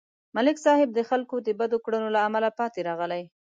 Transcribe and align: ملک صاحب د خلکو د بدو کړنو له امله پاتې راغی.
ملک 0.35 0.57
صاحب 0.65 0.89
د 0.93 0.99
خلکو 1.09 1.35
د 1.41 1.49
بدو 1.59 1.77
کړنو 1.85 2.09
له 2.15 2.19
امله 2.27 2.49
پاتې 2.59 2.79
راغی. 2.87 3.23